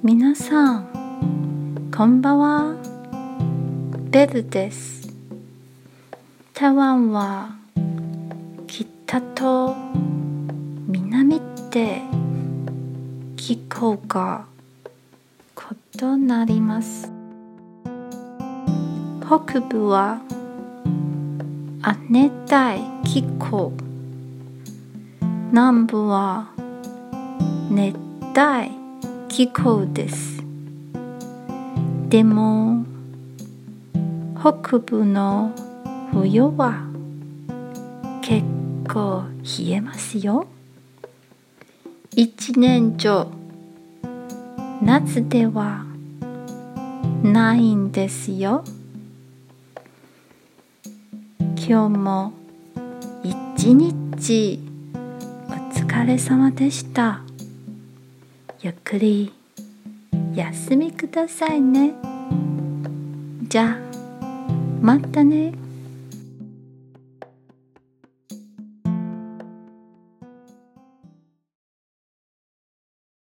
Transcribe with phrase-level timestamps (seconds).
[0.00, 2.76] 皆さんこんばんは。
[4.10, 5.12] ベルです。
[6.54, 7.56] 台湾は
[8.68, 9.74] 北と
[10.86, 11.40] 南っ
[11.72, 12.02] て
[13.36, 14.46] 気候が
[15.98, 17.10] 異なります。
[19.26, 20.20] 北部は
[21.82, 23.72] 亜熱帯気候。
[25.50, 26.52] 南部は
[27.68, 27.96] 熱
[28.36, 28.77] 帯
[29.38, 30.42] 気候です。
[32.08, 32.84] でも
[34.36, 35.52] 北部の
[36.10, 36.82] 冬は
[38.20, 38.44] 結
[38.92, 40.48] 構冷えますよ。
[42.16, 43.28] 一年中
[44.82, 45.84] 夏では
[47.22, 48.64] ないんですよ。
[51.38, 52.32] 今日も
[53.22, 54.58] 一日
[55.46, 57.20] お疲れ様でした。
[58.60, 59.32] ゆっくり。
[60.34, 61.94] 休みくださいね。
[63.42, 63.78] じゃあ
[64.80, 65.52] またね。